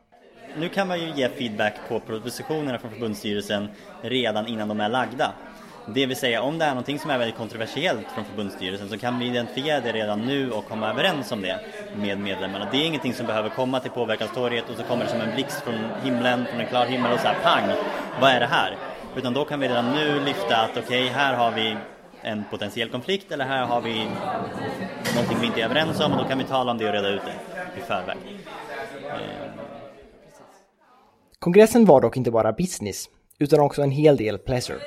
Nu 0.58 0.68
kan 0.68 0.88
man 0.88 1.00
ju 1.00 1.12
ge 1.16 1.28
feedback 1.28 1.74
på 1.88 2.00
propositionerna 2.00 2.78
från 2.78 2.90
förbundsstyrelsen 2.90 3.68
redan 4.02 4.46
innan 4.46 4.68
de 4.68 4.80
är 4.80 4.88
lagda. 4.88 5.32
Det 5.94 6.06
vill 6.06 6.16
säga 6.16 6.42
om 6.42 6.58
det 6.58 6.64
är 6.64 6.68
någonting 6.68 6.98
som 6.98 7.10
är 7.10 7.18
väldigt 7.18 7.36
kontroversiellt 7.36 8.06
från 8.14 8.24
förbundsstyrelsen 8.24 8.88
så 8.88 8.98
kan 8.98 9.18
vi 9.18 9.26
identifiera 9.26 9.80
det 9.80 9.92
redan 9.92 10.20
nu 10.20 10.50
och 10.50 10.68
komma 10.68 10.90
överens 10.90 11.32
om 11.32 11.42
det 11.42 11.60
med 11.96 12.18
medlemmarna. 12.18 12.68
Det 12.70 12.76
är 12.76 12.86
ingenting 12.86 13.14
som 13.14 13.26
behöver 13.26 13.48
komma 13.48 13.80
till 13.80 13.90
påverkanstorget 13.90 14.70
och 14.70 14.76
så 14.76 14.82
kommer 14.82 15.04
det 15.04 15.10
som 15.10 15.20
en 15.20 15.34
blixt 15.34 15.60
från 15.60 15.74
himlen, 16.04 16.46
från 16.50 16.60
en 16.60 16.66
klar 16.66 16.86
himmel 16.86 17.12
och 17.12 17.20
så 17.20 17.26
här 17.26 17.36
pang, 17.42 17.76
vad 18.20 18.30
är 18.30 18.40
det 18.40 18.46
här? 18.46 18.76
Utan 19.16 19.34
då 19.34 19.44
kan 19.44 19.60
vi 19.60 19.68
redan 19.68 19.94
nu 19.94 20.20
lyfta 20.24 20.56
att 20.56 20.76
okej, 20.76 21.06
här 21.06 21.34
har 21.34 21.50
vi 21.50 21.76
en 22.22 22.44
potentiell 22.50 22.88
konflikt 22.88 23.32
eller 23.32 23.44
här 23.44 23.66
har 23.66 23.80
vi 23.80 24.06
någonting 25.14 25.38
vi 25.40 25.46
inte 25.46 25.60
är 25.60 25.64
överens 25.64 26.00
om 26.00 26.12
och 26.12 26.18
då 26.18 26.24
kan 26.24 26.38
vi 26.38 26.44
tala 26.44 26.70
om 26.70 26.78
det 26.78 26.86
och 26.86 26.92
reda 26.92 27.08
ut 27.08 27.22
det 27.24 27.80
i 27.80 27.84
förväg. 27.84 28.16
Kongressen 31.38 31.84
var 31.84 32.00
dock 32.00 32.16
inte 32.16 32.30
bara 32.30 32.52
business, 32.52 33.08
utan 33.38 33.60
också 33.60 33.82
en 33.82 33.90
hel 33.90 34.16
del 34.16 34.38
pleasure. 34.38 34.78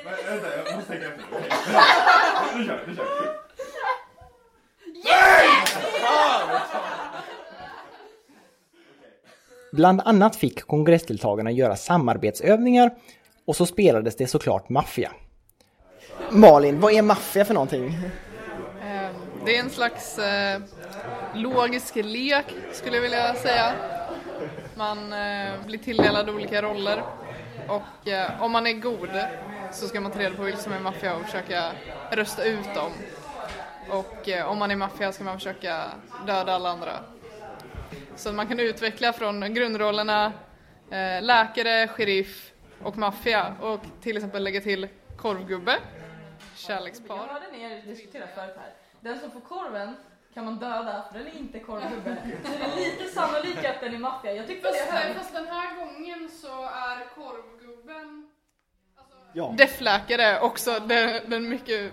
Bland 9.72 10.00
annat 10.04 10.36
fick 10.36 10.62
kongressdeltagarna 10.62 11.50
göra 11.50 11.76
samarbetsövningar 11.76 12.90
och 13.46 13.56
så 13.56 13.66
spelades 13.66 14.16
det 14.16 14.26
såklart 14.26 14.68
maffia. 14.68 15.12
Malin, 16.30 16.80
vad 16.80 16.92
är 16.92 17.02
maffia 17.02 17.44
för 17.44 17.54
någonting? 17.54 17.98
Ehm, 18.82 19.14
det 19.44 19.56
är 19.56 19.60
en 19.60 19.70
slags 19.70 20.18
eh, 20.18 20.60
logisk 21.34 21.96
lek 21.96 22.46
skulle 22.72 22.96
jag 22.96 23.02
vilja 23.02 23.34
säga. 23.34 23.72
Man 24.76 25.12
eh, 25.12 25.66
blir 25.66 25.78
tilldelad 25.78 26.30
olika 26.30 26.62
roller 26.62 27.02
och 27.68 28.08
eh, 28.08 28.42
om 28.42 28.52
man 28.52 28.66
är 28.66 28.72
god 28.72 29.10
så 29.72 29.88
ska 29.88 30.00
man 30.00 30.12
ta 30.12 30.18
reda 30.18 30.36
på 30.36 30.42
vilka 30.42 30.58
som 30.58 30.72
är 30.72 30.80
maffia 30.80 31.16
och 31.16 31.22
försöka 31.22 31.72
rösta 32.10 32.44
ut 32.44 32.74
dem. 32.74 32.92
Och 33.90 34.28
eh, 34.28 34.50
om 34.50 34.58
man 34.58 34.70
är 34.70 34.76
maffia 34.76 35.12
ska 35.12 35.24
man 35.24 35.34
försöka 35.38 35.84
döda 36.26 36.52
alla 36.52 36.70
andra. 36.70 36.92
Så 38.16 38.32
man 38.32 38.46
kan 38.46 38.60
utveckla 38.60 39.12
från 39.12 39.54
grundrollerna 39.54 40.32
eh, 40.90 41.22
läkare, 41.22 41.88
sheriff 41.88 42.52
och 42.82 42.98
maffia 42.98 43.56
och 43.60 43.80
till 44.00 44.16
exempel 44.16 44.44
lägga 44.44 44.60
till 44.60 44.88
korvgubbe, 45.16 45.78
kärlekspar. 46.56 47.16
Jag 47.16 47.22
hörde 47.22 47.46
ni 47.52 47.62
er 47.62 47.82
diskutera 47.82 48.26
förut 48.26 48.56
här. 48.56 48.72
Den 49.00 49.20
som 49.20 49.30
får 49.30 49.40
korven 49.40 49.96
kan 50.34 50.44
man 50.44 50.58
döda 50.58 51.04
för 51.12 51.18
den 51.18 51.28
är 51.28 51.36
inte 51.38 51.58
korvgubbe. 51.58 52.16
Så 52.44 52.48
det 52.58 52.64
är 52.64 52.90
lite 52.90 53.14
sannolikt 53.14 53.66
att 53.66 53.80
den 53.80 53.94
är 53.94 53.98
maffia. 53.98 54.32
Jag 54.32 54.46
tyckte 54.46 54.68
Fast, 54.68 54.86
det 54.86 54.92
här. 54.92 55.14
fast 55.14 55.34
den 55.34 55.46
här 55.46 55.76
gången 55.76 56.30
så 56.42 56.62
är 56.64 57.14
korvgubben 57.14 58.31
Ja. 59.32 59.54
Deffläkare 59.58 60.40
också 60.40 60.70
den, 60.88 61.30
den 61.30 61.48
mycket 61.48 61.92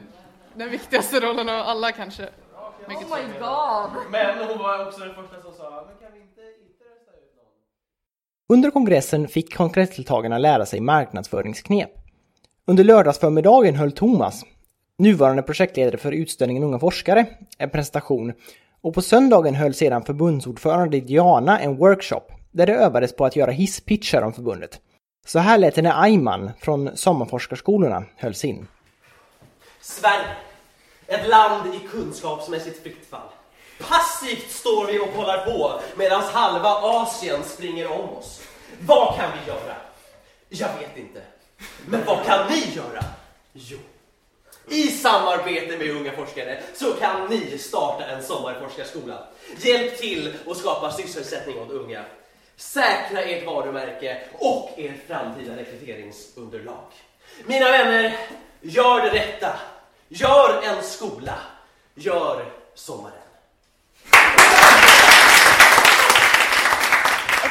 den 0.56 0.70
viktigaste 0.70 1.20
rollen 1.20 1.50
av 1.50 1.62
alla 1.62 1.92
kanske. 1.92 2.30
Mycket 2.88 3.12
Oh 3.12 3.18
my 3.18 3.40
god! 3.40 4.12
Men 4.12 4.48
hon 4.48 4.58
var 4.58 4.88
också 4.88 5.00
den 5.00 5.16
första 5.16 5.42
som 5.42 5.54
sa, 5.54 5.88
men 5.88 5.98
kan 5.98 6.14
vi 6.14 6.22
inte, 6.22 6.42
inte 6.42 6.84
rösta 6.84 7.12
ut 7.12 7.36
någon? 7.36 8.58
Under 8.58 8.72
kongressen 8.72 9.28
fick 9.28 9.56
kongressdeltagarna 9.56 10.38
lära 10.38 10.66
sig 10.66 10.80
marknadsföringsknep. 10.80 11.92
Under 12.66 12.84
lördagsförmiddagen 12.84 13.76
höll 13.76 13.92
Thomas, 13.92 14.44
nuvarande 14.98 15.44
projektledare 15.44 15.98
för 15.98 16.12
utställningen 16.12 16.64
Unga 16.64 16.80
Forskare, 16.80 17.26
en 17.58 17.70
presentation 17.70 18.34
och 18.82 18.94
på 18.94 19.02
söndagen 19.02 19.56
höll 19.56 19.74
sedan 19.74 20.04
förbundsordförande 20.04 21.00
Diana 21.00 21.60
en 21.60 21.78
workshop 21.78 22.24
där 22.52 22.68
det 22.68 22.74
övades 22.74 23.16
på 23.16 23.26
att 23.26 23.36
göra 23.36 23.52
hisspitchar 23.52 24.22
om 24.22 24.34
förbundet. 24.34 24.82
Så 25.30 25.40
här 25.40 25.58
lät 25.58 25.76
det 25.76 25.82
när 25.82 26.04
Ayman 26.04 26.52
från 26.60 26.98
sommarforskarskolorna 26.98 28.04
höll 28.16 28.36
sin. 28.36 28.68
Sverige. 29.82 30.36
Ett 31.08 31.28
land 31.28 31.76
i 31.76 31.80
kunskapsmässigt 31.88 32.84
fritt 32.84 33.10
fall. 33.10 33.30
Passivt 33.80 34.52
står 34.52 34.88
vi 34.88 35.00
och 35.00 35.14
kollar 35.16 35.46
på 35.46 35.82
medan 35.96 36.22
halva 36.22 36.70
Asien 36.70 37.44
springer 37.44 37.92
om 37.92 38.10
oss. 38.10 38.42
Vad 38.80 39.16
kan 39.16 39.32
vi 39.32 39.52
göra? 39.52 39.76
Jag 40.50 40.70
vet 40.80 40.98
inte. 40.98 41.22
Men 41.86 42.06
vad 42.06 42.26
kan 42.26 42.48
ni 42.48 42.76
göra? 42.76 43.04
Jo, 43.54 43.78
i 44.68 44.88
samarbete 44.88 45.78
med 45.78 45.90
unga 45.90 46.12
forskare 46.12 46.62
så 46.76 46.94
kan 46.94 47.30
ni 47.30 47.58
starta 47.58 48.06
en 48.06 48.24
sommarforskarskola. 48.24 49.28
Hjälp 49.58 49.98
till 49.98 50.34
att 50.48 50.58
skapa 50.58 50.92
sysselsättning 50.92 51.60
åt 51.60 51.72
unga. 51.72 52.04
Säkra 52.60 53.22
ert 53.22 53.46
varumärke 53.46 54.22
och 54.34 54.70
ert 54.78 55.08
framtida 55.08 55.58
rekryteringsunderlag. 55.58 56.86
Mina 57.46 57.66
vänner, 57.72 58.18
gör 58.62 59.02
det 59.02 59.10
rätta. 59.10 59.60
Gör 60.08 60.62
en 60.64 60.84
skola. 60.84 61.36
Gör 61.96 62.46
sommaren. 62.74 63.29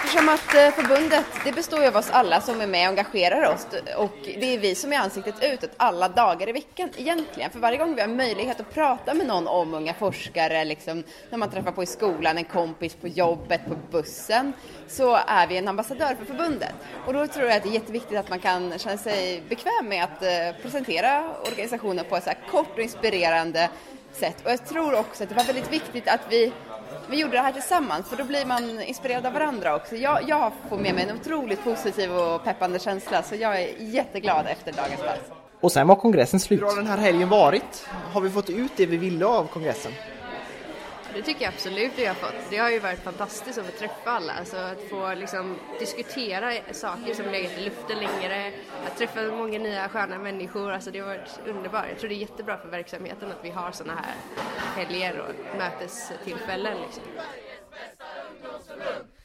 Eftersom 0.08 0.28
att 0.28 0.54
eh, 0.54 0.70
förbundet, 0.70 1.26
det 1.44 1.52
består 1.52 1.80
ju 1.80 1.86
av 1.86 1.96
oss 1.96 2.10
alla 2.10 2.40
som 2.40 2.60
är 2.60 2.66
med 2.66 2.82
och 2.82 2.88
engagerar 2.88 3.54
oss 3.54 3.66
och 3.96 4.12
det 4.22 4.54
är 4.54 4.58
vi 4.58 4.74
som 4.74 4.92
är 4.92 4.96
ansiktet 4.96 5.34
utåt 5.42 5.70
alla 5.76 6.08
dagar 6.08 6.48
i 6.48 6.52
veckan 6.52 6.90
egentligen. 6.96 7.50
För 7.50 7.58
varje 7.58 7.78
gång 7.78 7.94
vi 7.94 8.00
har 8.00 8.08
möjlighet 8.08 8.60
att 8.60 8.74
prata 8.74 9.14
med 9.14 9.26
någon 9.26 9.48
om 9.48 9.74
unga 9.74 9.94
forskare, 9.94 10.64
liksom 10.64 11.04
när 11.30 11.38
man 11.38 11.50
träffar 11.50 11.72
på 11.72 11.82
i 11.82 11.86
skolan, 11.86 12.38
en 12.38 12.44
kompis 12.44 12.94
på 12.94 13.08
jobbet, 13.08 13.60
på 13.68 13.74
bussen, 13.90 14.52
så 14.86 15.18
är 15.26 15.46
vi 15.46 15.56
en 15.56 15.68
ambassadör 15.68 16.14
för 16.14 16.24
förbundet. 16.24 16.74
Och 17.06 17.12
då 17.12 17.26
tror 17.26 17.46
jag 17.46 17.56
att 17.56 17.62
det 17.62 17.68
är 17.68 17.74
jätteviktigt 17.74 18.18
att 18.18 18.30
man 18.30 18.40
kan 18.40 18.78
känna 18.78 18.96
sig 18.96 19.42
bekväm 19.48 19.88
med 19.88 20.04
att 20.04 20.22
eh, 20.22 20.62
presentera 20.62 21.24
organisationen 21.52 22.04
på 22.08 22.16
ett 22.16 22.24
så 22.24 22.30
här 22.30 22.38
kort 22.50 22.72
och 22.74 22.82
inspirerande 22.82 23.70
sätt. 24.12 24.36
Och 24.44 24.50
jag 24.50 24.66
tror 24.66 24.94
också 24.94 25.22
att 25.22 25.28
det 25.28 25.34
var 25.34 25.44
väldigt 25.44 25.72
viktigt 25.72 26.08
att 26.08 26.20
vi 26.30 26.52
vi 27.10 27.20
gjorde 27.20 27.32
det 27.32 27.42
här 27.42 27.52
tillsammans 27.52 28.08
för 28.08 28.16
då 28.16 28.24
blir 28.24 28.46
man 28.46 28.80
inspirerad 28.80 29.26
av 29.26 29.32
varandra 29.32 29.76
också. 29.76 29.96
Jag, 29.96 30.28
jag 30.28 30.52
får 30.68 30.76
med 30.76 30.94
mig 30.94 31.08
en 31.08 31.16
otroligt 31.16 31.64
positiv 31.64 32.12
och 32.12 32.44
peppande 32.44 32.78
känsla 32.78 33.22
så 33.22 33.34
jag 33.34 33.62
är 33.62 33.68
jätteglad 33.78 34.46
efter 34.46 34.72
dagens 34.72 35.00
pass. 35.00 35.38
Och 35.60 35.72
sen 35.72 35.86
var 35.86 35.96
kongressen 35.96 36.40
slut. 36.40 36.60
Hur 36.60 36.66
har 36.66 36.76
den 36.76 36.86
här 36.86 36.98
helgen 36.98 37.28
varit? 37.28 37.86
Har 38.12 38.20
vi 38.20 38.30
fått 38.30 38.50
ut 38.50 38.72
det 38.76 38.86
vi 38.86 38.96
ville 38.96 39.26
av 39.26 39.46
kongressen? 39.46 39.92
Det 41.18 41.24
tycker 41.24 41.44
jag 41.44 41.54
absolut 41.54 41.92
vi 41.96 42.06
har 42.06 42.14
fått. 42.14 42.50
Det 42.50 42.56
har 42.56 42.70
ju 42.70 42.78
varit 42.78 42.98
fantastiskt 42.98 43.58
att 43.58 43.66
få 43.66 43.72
träffa 43.72 44.10
alla, 44.10 44.32
alltså 44.32 44.56
att 44.56 44.82
få 44.90 45.14
liksom 45.14 45.58
diskutera 45.78 46.52
saker 46.72 47.14
som 47.14 47.26
legat 47.26 47.52
i 47.52 47.64
luften 47.64 47.98
längre, 47.98 48.52
att 48.86 48.98
träffa 48.98 49.22
många 49.22 49.58
nya 49.58 49.88
sköna 49.88 50.18
människor, 50.18 50.72
alltså 50.72 50.90
det 50.90 50.98
har 50.98 51.06
varit 51.06 51.40
underbart. 51.46 51.84
Jag 51.90 51.98
tror 51.98 52.08
det 52.08 52.14
är 52.14 52.16
jättebra 52.16 52.58
för 52.58 52.68
verksamheten 52.68 53.30
att 53.30 53.44
vi 53.44 53.50
har 53.50 53.72
sådana 53.72 54.00
här 54.00 54.14
helger 54.76 55.18
och 55.20 55.56
mötestillfällen 55.58 56.76
liksom. 56.80 57.02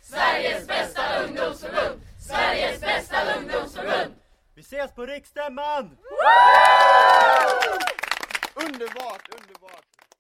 Sveriges 0.01 0.67
bästa 0.67 1.01
ungdomsförbund! 1.23 2.01
Sveriges 2.19 2.81
bästa 2.81 3.17
ungdomsförbund! 3.37 4.13
Vi 4.55 4.61
ses 4.61 4.91
på 4.95 5.05
riksstämman! 5.05 5.97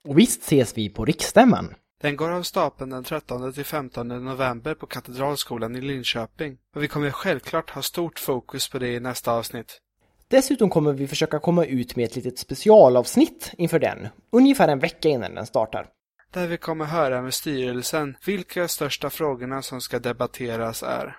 Och 0.07 0.19
visst 0.19 0.41
ses 0.41 0.77
vi 0.77 0.89
på 0.89 1.05
riksstämman. 1.05 1.73
Den 2.01 2.15
går 2.15 2.31
av 2.31 2.43
stapeln 2.43 2.89
den 2.89 3.03
13 3.03 3.53
till 3.53 3.65
15 3.65 4.07
november 4.07 4.75
på 4.75 4.85
Katedralskolan 4.85 5.75
i 5.75 5.81
Linköping. 5.81 6.57
Och 6.75 6.83
vi 6.83 6.87
kommer 6.87 7.11
självklart 7.11 7.69
ha 7.69 7.81
stort 7.81 8.19
fokus 8.19 8.69
på 8.69 8.79
det 8.79 8.87
i 8.87 8.99
nästa 8.99 9.31
avsnitt. 9.31 9.79
Dessutom 10.27 10.69
kommer 10.69 10.93
vi 10.93 11.07
försöka 11.07 11.39
komma 11.39 11.65
ut 11.65 11.95
med 11.95 12.05
ett 12.05 12.15
litet 12.15 12.39
specialavsnitt 12.39 13.51
inför 13.57 13.79
den, 13.79 14.07
ungefär 14.31 14.67
en 14.67 14.79
vecka 14.79 15.09
innan 15.09 15.35
den 15.35 15.45
startar. 15.45 15.87
Där 16.31 16.47
vi 16.47 16.57
kommer 16.57 16.85
höra 16.85 17.21
med 17.21 17.33
styrelsen 17.33 18.17
vilka 18.25 18.67
största 18.67 19.09
frågorna 19.09 19.61
som 19.61 19.81
ska 19.81 19.99
debatteras 19.99 20.83
är. 20.83 21.17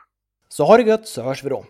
Så 0.48 0.64
ha 0.64 0.76
det 0.76 0.82
gött 0.82 1.08
så 1.08 1.22
hörs 1.22 1.44
vi 1.44 1.48
då. 1.48 1.64